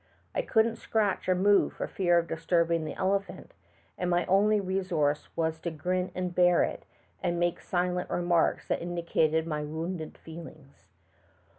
[0.33, 3.53] I eouldn't scratch or move for fear of disturbing the elephant,
[3.99, 6.85] and my only resouree was to grin and bear it
[7.21, 10.87] and make silent remarks that indicated my wounded feelings.